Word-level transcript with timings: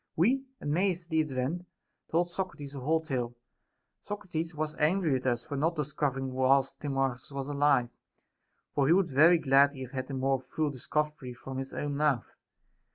We, 0.15 0.45
amazed 0.59 1.03
at 1.03 1.09
the 1.11 1.19
event, 1.21 1.67
told 2.09 2.31
Socrates 2.31 2.73
the 2.73 2.79
whole 2.79 3.01
tale. 3.01 3.29
t 3.29 3.35
Socrates 4.01 4.55
was 4.55 4.75
angry 4.77 5.11
with 5.13 5.27
us 5.27 5.45
for 5.45 5.55
not 5.55 5.75
discovering 5.75 6.29
it 6.29 6.33
whilst• 6.33 6.79
Timarchns 6.81 7.31
was 7.31 7.47
alive; 7.47 7.89
for 8.73 8.87
he 8.87 8.93
would 8.93 9.11
very 9.11 9.37
gladly 9.37 9.81
have 9.81 9.91
had 9.91 10.09
a 10.09 10.15
more 10.15 10.39
full 10.39 10.71
discovery 10.71 11.35
from 11.35 11.59
his 11.59 11.71
own 11.71 11.97
mouth. 11.97 12.33